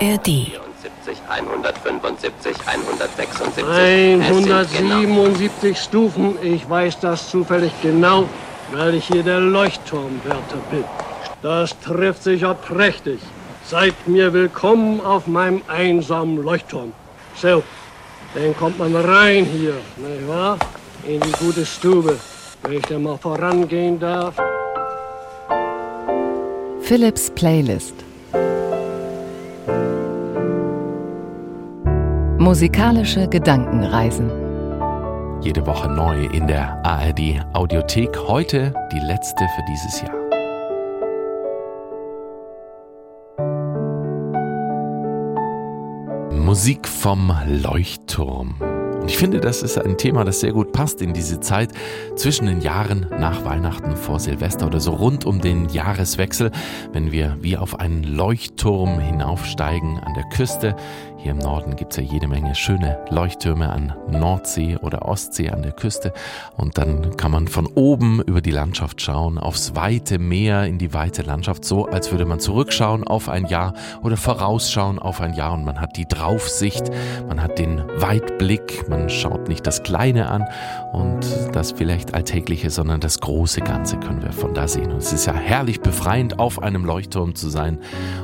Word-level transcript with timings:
ARD. 0.00 0.52
175, 1.28 2.56
176. 2.66 3.64
177 3.64 5.78
Stufen. 5.78 6.36
Ich 6.42 6.68
weiß 6.68 7.00
das 7.00 7.30
zufällig 7.30 7.72
genau, 7.82 8.28
weil 8.72 8.94
ich 8.94 9.06
hier 9.06 9.22
der 9.22 9.40
Leuchtturmwärter 9.40 10.58
bin. 10.70 10.84
Das 11.42 11.78
trifft 11.80 12.24
sich 12.24 12.42
ja 12.42 12.54
prächtig. 12.54 13.20
Seid 13.64 13.94
mir 14.06 14.32
willkommen 14.32 15.00
auf 15.00 15.26
meinem 15.26 15.62
einsamen 15.66 16.42
Leuchtturm. 16.42 16.92
So, 17.34 17.62
dann 18.34 18.56
kommt 18.56 18.78
man 18.78 18.94
rein 18.94 19.46
hier, 19.46 19.74
nicht 19.96 20.28
wahr? 20.28 20.58
In 21.06 21.20
die 21.20 21.32
gute 21.32 21.64
Stube, 21.64 22.18
wenn 22.62 22.74
ich 22.74 22.82
da 22.82 22.98
mal 22.98 23.16
vorangehen 23.16 23.98
darf. 23.98 24.34
Philips 26.82 27.30
Playlist. 27.30 28.05
Musikalische 32.46 33.26
Gedankenreisen. 33.26 34.30
Jede 35.42 35.66
Woche 35.66 35.88
neu 35.88 36.26
in 36.26 36.46
der 36.46 36.80
ARD 36.86 37.44
Audiothek. 37.54 38.16
Heute 38.28 38.72
die 38.92 39.00
letzte 39.00 39.44
für 39.56 39.64
dieses 39.68 40.00
Jahr. 40.00 40.14
Musik 46.30 46.86
vom 46.86 47.32
Leuchtturm. 47.48 48.54
Und 49.06 49.12
ich 49.12 49.18
finde, 49.18 49.38
das 49.38 49.62
ist 49.62 49.78
ein 49.78 49.98
Thema, 49.98 50.24
das 50.24 50.40
sehr 50.40 50.52
gut 50.52 50.72
passt 50.72 51.00
in 51.00 51.12
diese 51.12 51.38
Zeit 51.38 51.70
zwischen 52.16 52.46
den 52.46 52.60
Jahren 52.60 53.06
nach 53.20 53.44
Weihnachten 53.44 53.94
vor 53.94 54.18
Silvester 54.18 54.66
oder 54.66 54.80
so 54.80 54.90
rund 54.90 55.24
um 55.24 55.40
den 55.40 55.68
Jahreswechsel, 55.68 56.50
wenn 56.92 57.12
wir 57.12 57.36
wie 57.40 57.56
auf 57.56 57.78
einen 57.78 58.02
Leuchtturm 58.02 58.98
hinaufsteigen 58.98 60.00
an 60.00 60.14
der 60.14 60.24
Küste 60.30 60.74
hier 61.26 61.32
im 61.32 61.38
Norden 61.38 61.74
gibt 61.74 61.90
es 61.90 61.96
ja 61.96 62.04
jede 62.04 62.28
Menge 62.28 62.54
schöne 62.54 63.00
Leuchttürme 63.10 63.68
an 63.68 63.92
Nordsee 64.08 64.76
oder 64.76 65.08
Ostsee 65.08 65.50
an 65.50 65.60
der 65.62 65.72
Küste. 65.72 66.12
Und 66.56 66.78
dann 66.78 67.16
kann 67.16 67.32
man 67.32 67.48
von 67.48 67.66
oben 67.74 68.22
über 68.22 68.40
die 68.40 68.52
Landschaft 68.52 69.02
schauen, 69.02 69.36
aufs 69.36 69.74
weite 69.74 70.20
Meer, 70.20 70.66
in 70.66 70.78
die 70.78 70.94
weite 70.94 71.22
Landschaft, 71.22 71.64
so 71.64 71.86
als 71.86 72.12
würde 72.12 72.26
man 72.26 72.38
zurückschauen 72.38 73.02
auf 73.02 73.28
ein 73.28 73.46
Jahr 73.46 73.74
oder 74.04 74.16
vorausschauen 74.16 75.00
auf 75.00 75.20
ein 75.20 75.34
Jahr. 75.34 75.54
Und 75.54 75.64
man 75.64 75.80
hat 75.80 75.96
die 75.96 76.06
Draufsicht, 76.06 76.92
man 77.26 77.42
hat 77.42 77.58
den 77.58 77.82
Weitblick, 77.96 78.88
man 78.88 79.10
schaut 79.10 79.48
nicht 79.48 79.66
das 79.66 79.82
Kleine 79.82 80.28
an 80.28 80.44
und 80.92 81.26
das 81.52 81.72
vielleicht 81.72 82.14
Alltägliche, 82.14 82.70
sondern 82.70 83.00
das 83.00 83.18
große 83.18 83.62
Ganze 83.62 83.96
können 83.96 84.22
wir 84.22 84.30
von 84.30 84.54
da 84.54 84.68
sehen. 84.68 84.92
Und 84.92 84.98
es 84.98 85.12
ist 85.12 85.26
ja 85.26 85.34
herrlich 85.34 85.80
befreiend, 85.80 86.38
auf 86.38 86.62
einem 86.62 86.84
Leuchtturm 86.84 87.34
zu 87.34 87.48
sein 87.48 87.80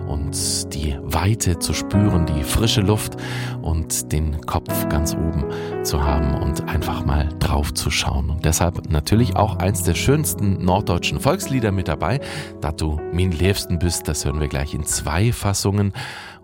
und 0.07 0.73
die 0.73 0.97
Weite 1.03 1.59
zu 1.59 1.73
spüren, 1.73 2.27
die 2.27 2.45
frische 2.45 2.81
Luft 2.81 2.92
Luft 2.93 3.17
und 3.63 4.13
den 4.13 4.45
Kopf 4.45 4.87
ganz 4.91 5.15
oben 5.15 5.45
zu 5.83 6.05
haben 6.05 6.35
und 6.35 6.69
einfach 6.69 7.07
mal 7.07 7.31
drauf 7.39 7.73
zu 7.73 7.91
schauen. 7.91 8.29
Und 8.29 8.45
deshalb 8.45 8.91
natürlich 8.91 9.35
auch 9.35 9.57
eins 9.57 9.83
der 9.83 9.95
schönsten 9.95 10.63
norddeutschen 10.63 11.19
Volkslieder 11.19 11.73
mit 11.73 11.89
dabei. 11.89 12.21
Da 12.61 12.71
du 12.71 13.01
min 13.11 13.33
liebsten 13.33 13.79
bist, 13.79 14.09
das 14.09 14.27
hören 14.27 14.41
wir 14.41 14.49
gleich 14.49 14.75
in 14.75 14.85
zwei 14.85 15.33
Fassungen 15.33 15.95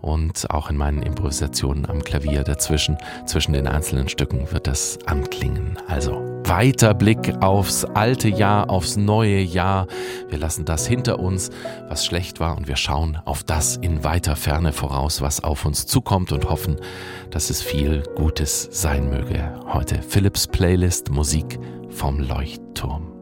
und 0.01 0.49
auch 0.49 0.71
in 0.71 0.77
meinen 0.77 1.03
Improvisationen 1.03 1.87
am 1.87 2.03
Klavier 2.03 2.43
dazwischen, 2.43 2.97
zwischen 3.27 3.53
den 3.53 3.67
einzelnen 3.67 4.09
Stücken 4.09 4.51
wird 4.51 4.65
das 4.65 4.97
anklingen. 5.05 5.77
Also 5.87 6.38
weiter 6.49 6.95
Blick 6.95 7.31
aufs 7.41 7.85
alte 7.85 8.27
Jahr, 8.27 8.71
aufs 8.71 8.97
neue 8.97 9.39
Jahr. 9.39 9.85
Wir 10.29 10.39
lassen 10.39 10.65
das 10.65 10.87
hinter 10.87 11.19
uns, 11.19 11.51
was 11.87 12.03
schlecht 12.03 12.39
war, 12.39 12.57
und 12.57 12.67
wir 12.67 12.75
schauen 12.75 13.19
auf 13.23 13.43
das 13.43 13.77
in 13.77 14.03
weiter 14.03 14.35
Ferne 14.35 14.73
voraus, 14.73 15.21
was 15.21 15.43
auf 15.43 15.65
uns 15.65 15.85
zukommt 15.85 16.31
und 16.31 16.49
hoffen, 16.49 16.77
dass 17.29 17.51
es 17.51 17.61
viel 17.61 18.01
Gutes 18.15 18.67
sein 18.71 19.09
möge. 19.09 19.59
Heute 19.71 20.01
Philips 20.01 20.47
Playlist 20.47 21.11
Musik 21.11 21.59
vom 21.89 22.19
Leuchtturm. 22.19 23.18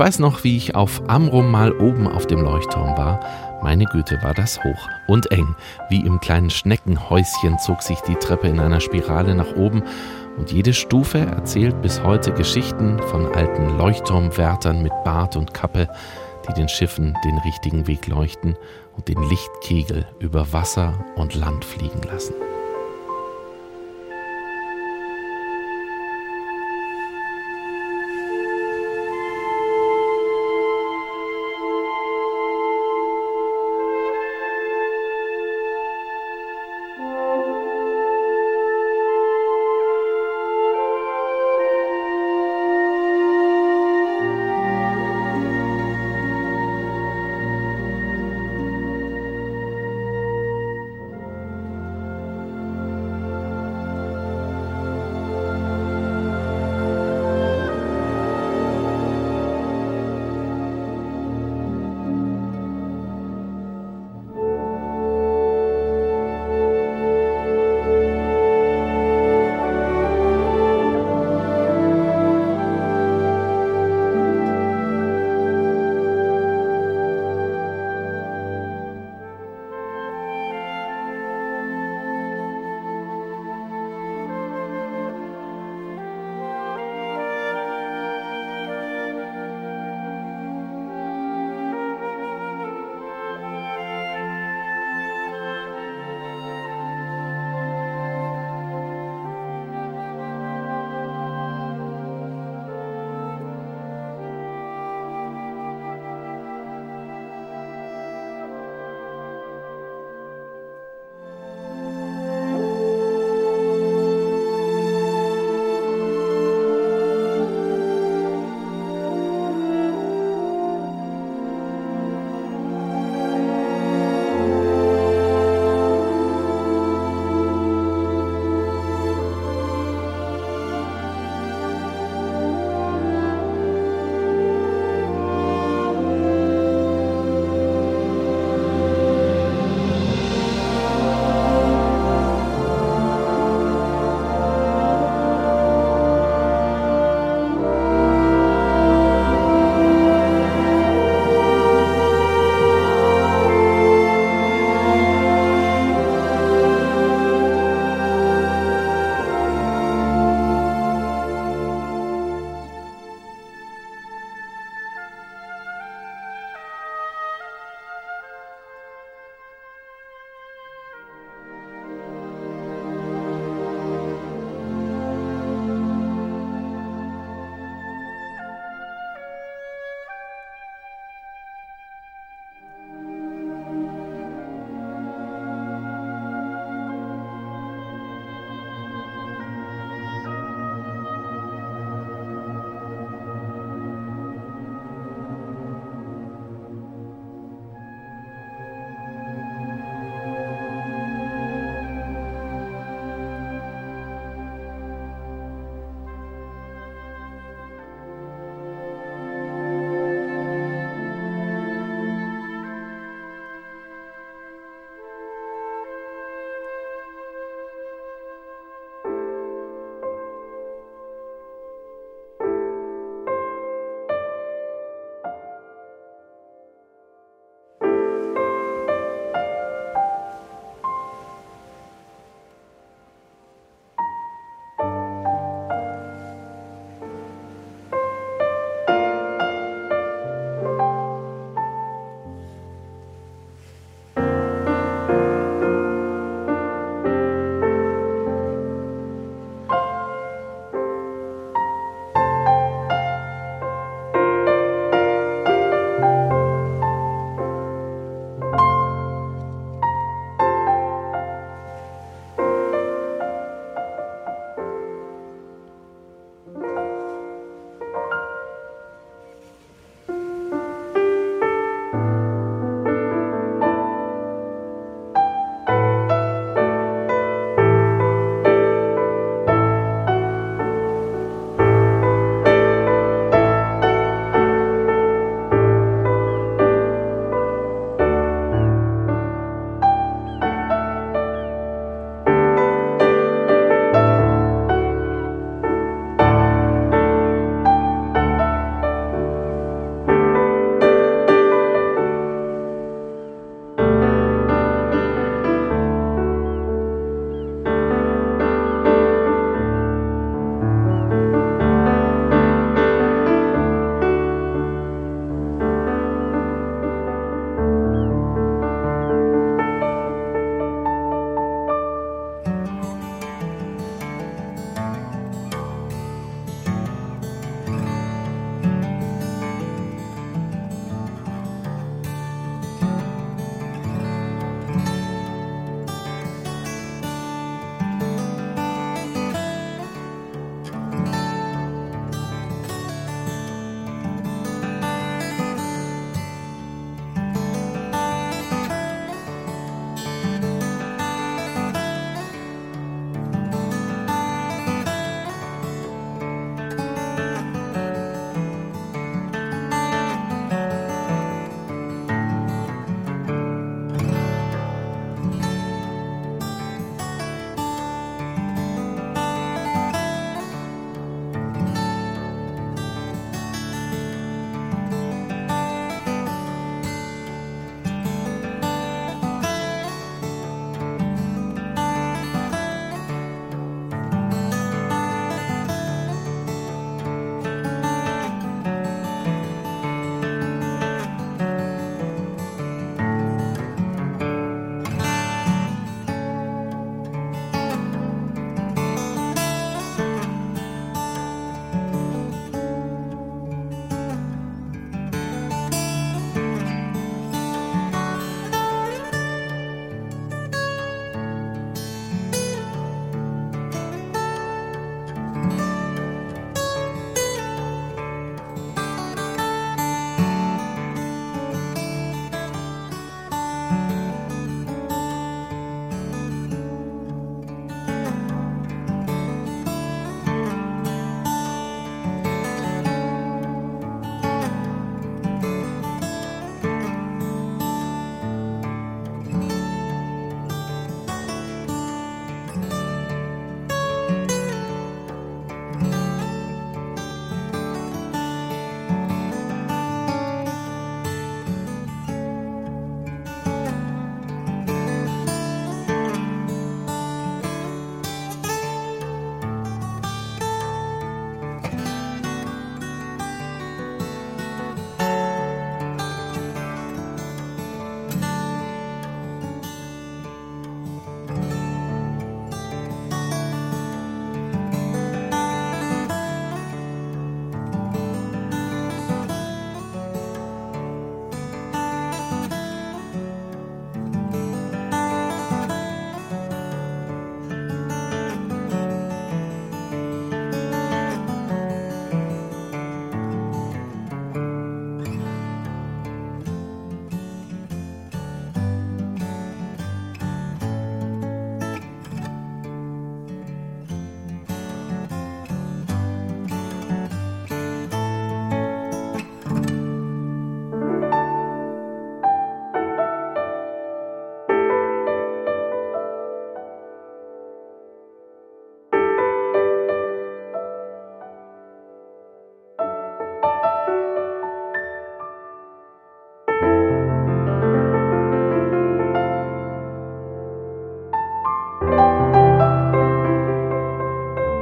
Weiß 0.00 0.18
noch, 0.18 0.44
wie 0.44 0.56
ich 0.56 0.74
auf 0.74 1.02
Amrum 1.08 1.50
mal 1.50 1.72
oben 1.72 2.08
auf 2.08 2.26
dem 2.26 2.40
Leuchtturm 2.40 2.96
war. 2.96 3.20
Meine 3.62 3.84
Güte, 3.84 4.18
war 4.22 4.32
das 4.32 4.58
hoch 4.64 4.88
und 5.06 5.30
eng. 5.30 5.54
Wie 5.90 6.00
im 6.00 6.20
kleinen 6.20 6.48
Schneckenhäuschen 6.48 7.58
zog 7.58 7.82
sich 7.82 8.00
die 8.00 8.14
Treppe 8.14 8.48
in 8.48 8.60
einer 8.60 8.80
Spirale 8.80 9.34
nach 9.34 9.54
oben 9.56 9.82
und 10.38 10.52
jede 10.52 10.72
Stufe 10.72 11.18
erzählt 11.18 11.82
bis 11.82 12.02
heute 12.02 12.32
Geschichten 12.32 12.98
von 13.10 13.26
alten 13.34 13.76
Leuchtturmwärtern 13.76 14.82
mit 14.82 14.92
Bart 15.04 15.36
und 15.36 15.52
Kappe, 15.52 15.86
die 16.48 16.54
den 16.54 16.70
Schiffen 16.70 17.14
den 17.26 17.36
richtigen 17.36 17.86
Weg 17.86 18.06
leuchten 18.06 18.56
und 18.96 19.06
den 19.06 19.22
Lichtkegel 19.28 20.06
über 20.18 20.50
Wasser 20.54 20.94
und 21.16 21.34
Land 21.34 21.62
fliegen 21.62 22.00
lassen. 22.10 22.32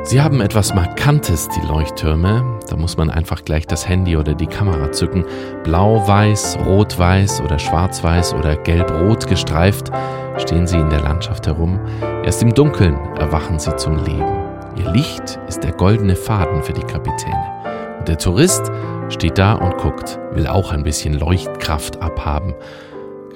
Sie 0.09 0.23
haben 0.23 0.41
etwas 0.41 0.75
Markantes, 0.75 1.51
die 1.51 1.67
Leuchttürme. 1.67 2.61
Da 2.71 2.77
muss 2.77 2.97
man 2.97 3.11
einfach 3.11 3.45
gleich 3.45 3.67
das 3.67 3.87
Handy 3.87 4.17
oder 4.17 4.33
die 4.33 4.47
Kamera 4.47 4.91
zücken. 4.91 5.27
Blau-weiß, 5.65 6.61
rot-weiß 6.65 7.43
oder 7.43 7.59
schwarz-weiß 7.59 8.33
oder 8.33 8.57
gelb-rot 8.57 9.27
gestreift 9.27 9.91
stehen 10.39 10.67
sie 10.67 10.79
in 10.79 10.89
der 10.89 11.03
Landschaft 11.03 11.47
herum. 11.47 11.79
Erst 12.25 12.43
im 12.43 12.55
Dunkeln 12.55 12.97
erwachen 13.19 13.59
sie 13.59 13.77
zum 13.77 14.03
Leben. 14.03 14.33
Ihr 14.77 14.91
Licht 14.93 15.39
ist 15.47 15.63
der 15.63 15.73
goldene 15.73 16.17
Faden 16.17 16.63
für 16.63 16.73
die 16.73 16.81
Kapitäne. 16.81 17.99
Und 17.99 18.09
der 18.09 18.17
Tourist 18.17 18.73
steht 19.11 19.37
da 19.37 19.57
und 19.57 19.77
guckt, 19.77 20.19
will 20.33 20.47
auch 20.47 20.73
ein 20.73 20.85
bisschen 20.85 21.13
Leuchtkraft 21.13 22.01
abhaben. 22.01 22.55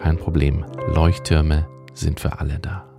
Kein 0.00 0.16
Problem, 0.16 0.64
Leuchttürme 0.94 1.66
sind 1.92 2.18
für 2.18 2.40
alle 2.40 2.58
da. 2.60 2.91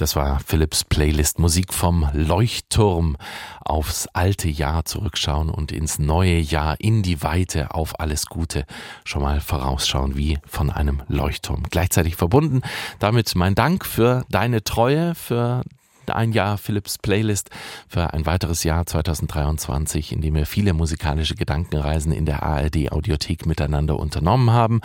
Das 0.00 0.16
war 0.16 0.40
Philips 0.40 0.82
Playlist 0.82 1.38
Musik 1.38 1.74
vom 1.74 2.08
Leuchtturm 2.14 3.18
aufs 3.62 4.06
alte 4.14 4.48
Jahr 4.48 4.86
zurückschauen 4.86 5.50
und 5.50 5.72
ins 5.72 5.98
neue 5.98 6.38
Jahr, 6.38 6.76
in 6.78 7.02
die 7.02 7.22
Weite, 7.22 7.74
auf 7.74 8.00
alles 8.00 8.24
Gute 8.24 8.64
schon 9.04 9.20
mal 9.20 9.42
vorausschauen, 9.42 10.16
wie 10.16 10.38
von 10.46 10.70
einem 10.70 11.02
Leuchtturm. 11.08 11.64
Gleichzeitig 11.68 12.16
verbunden 12.16 12.62
damit 12.98 13.34
mein 13.34 13.54
Dank 13.54 13.84
für 13.84 14.24
deine 14.30 14.64
Treue, 14.64 15.14
für 15.14 15.64
ein 16.06 16.32
Jahr 16.32 16.56
Philips 16.56 16.96
Playlist 16.96 17.50
für 17.86 18.14
ein 18.14 18.24
weiteres 18.24 18.64
Jahr 18.64 18.86
2023, 18.86 20.12
in 20.12 20.22
dem 20.22 20.34
wir 20.34 20.46
viele 20.46 20.72
musikalische 20.72 21.34
Gedankenreisen 21.34 22.10
in 22.10 22.24
der 22.24 22.42
ARD 22.42 22.90
Audiothek 22.90 23.44
miteinander 23.44 23.98
unternommen 23.98 24.50
haben. 24.50 24.80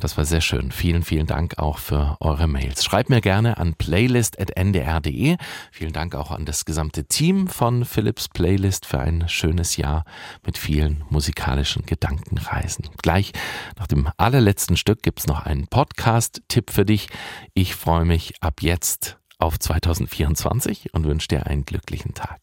Das 0.00 0.16
war 0.16 0.24
sehr 0.24 0.40
schön. 0.40 0.70
Vielen, 0.70 1.02
vielen 1.02 1.26
Dank 1.26 1.58
auch 1.58 1.78
für 1.78 2.16
eure 2.20 2.46
Mails. 2.46 2.84
Schreibt 2.84 3.10
mir 3.10 3.20
gerne 3.20 3.58
an 3.58 3.74
playlist.ndr.de. 3.74 5.36
Vielen 5.72 5.92
Dank 5.92 6.14
auch 6.14 6.30
an 6.30 6.44
das 6.44 6.64
gesamte 6.64 7.04
Team 7.04 7.48
von 7.48 7.84
Philips 7.84 8.28
Playlist 8.28 8.86
für 8.86 9.00
ein 9.00 9.28
schönes 9.28 9.76
Jahr 9.76 10.04
mit 10.46 10.56
vielen 10.56 11.04
musikalischen 11.10 11.84
Gedankenreisen. 11.84 12.88
Gleich 13.02 13.32
nach 13.76 13.88
dem 13.88 14.08
allerletzten 14.16 14.76
Stück 14.76 15.02
gibt's 15.02 15.26
noch 15.26 15.44
einen 15.44 15.66
Podcast-Tipp 15.66 16.70
für 16.70 16.84
dich. 16.84 17.08
Ich 17.54 17.74
freue 17.74 18.04
mich 18.04 18.34
ab 18.40 18.62
jetzt 18.62 19.18
auf 19.38 19.58
2024 19.58 20.94
und 20.94 21.04
wünsche 21.06 21.28
dir 21.28 21.46
einen 21.46 21.64
glücklichen 21.64 22.14
Tag. 22.14 22.40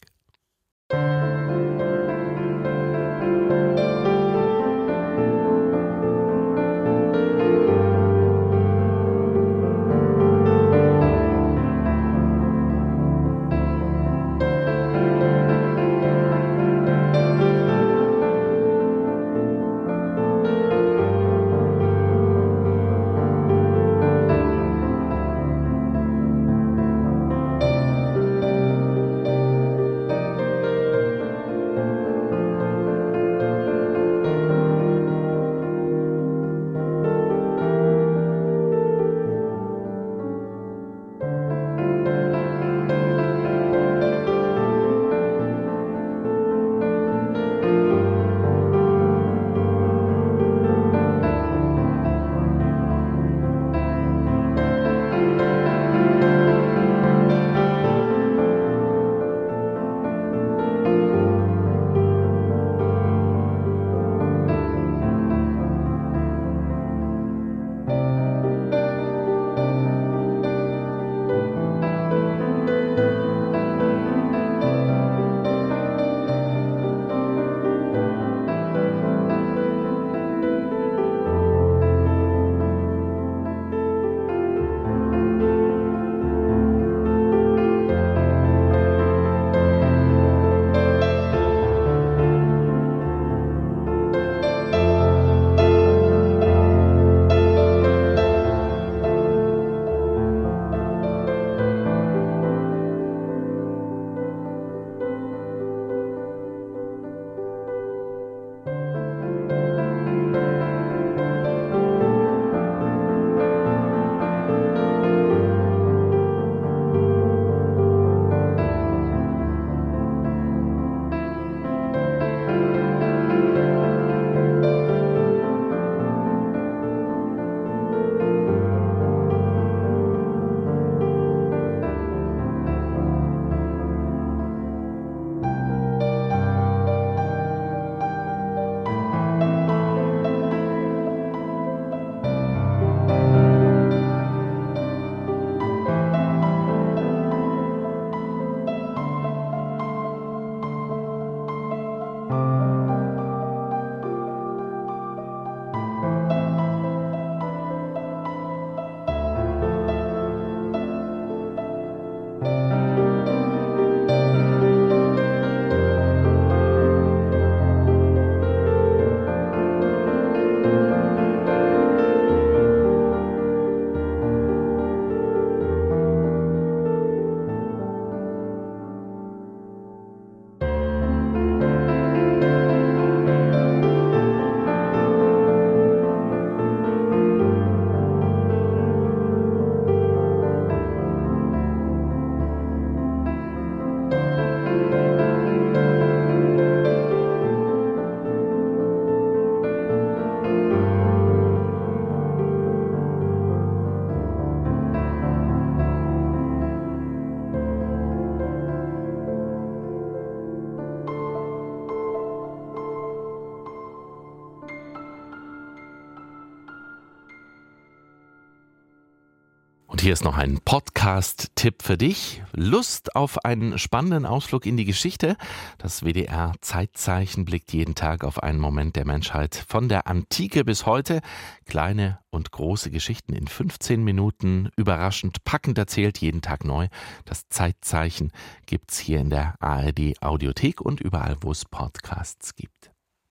Hier 220.06 220.12
ist 220.12 220.22
noch 220.22 220.36
ein 220.36 220.60
Podcast-Tipp 220.64 221.82
für 221.82 221.98
dich. 221.98 222.40
Lust 222.52 223.16
auf 223.16 223.44
einen 223.44 223.76
spannenden 223.76 224.24
Ausflug 224.24 224.64
in 224.64 224.76
die 224.76 224.84
Geschichte? 224.84 225.36
Das 225.78 226.04
WDR 226.04 226.52
Zeitzeichen 226.60 227.44
blickt 227.44 227.72
jeden 227.72 227.96
Tag 227.96 228.22
auf 228.22 228.40
einen 228.40 228.60
Moment 228.60 228.94
der 228.94 229.04
Menschheit 229.04 229.56
von 229.66 229.88
der 229.88 230.06
Antike 230.06 230.64
bis 230.64 230.86
heute. 230.86 231.22
Kleine 231.64 232.20
und 232.30 232.52
große 232.52 232.92
Geschichten 232.92 233.32
in 233.32 233.48
15 233.48 234.04
Minuten, 234.04 234.70
überraschend, 234.76 235.42
packend 235.42 235.76
erzählt, 235.76 236.18
jeden 236.18 236.40
Tag 236.40 236.64
neu. 236.64 236.86
Das 237.24 237.48
Zeitzeichen 237.48 238.30
gibt's 238.66 239.00
hier 239.00 239.18
in 239.18 239.30
der 239.30 239.56
ARD 239.58 240.22
Audiothek 240.22 240.80
und 240.80 241.00
überall, 241.00 241.36
wo 241.40 241.50
es 241.50 241.64
Podcasts 241.64 242.54
gibt. 242.54 242.92